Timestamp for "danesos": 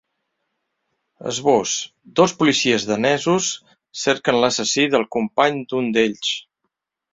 2.93-3.51